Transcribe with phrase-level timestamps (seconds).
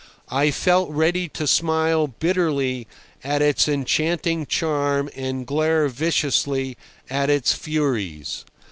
[0.31, 2.87] I felt ready to smile bitterly
[3.23, 6.75] at its enchanting charm and glare viciously
[7.07, 8.43] at its furies.